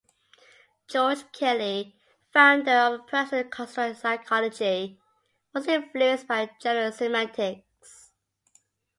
George 0.87 1.31
Kelly, 1.31 1.95
founder 2.33 2.71
of 2.71 3.05
Personal 3.05 3.43
Construct 3.43 3.99
Psychology, 3.99 4.99
was 5.53 5.67
influenced 5.67 6.27
by 6.27 6.49
general 6.59 6.91
semantics. 6.91 8.11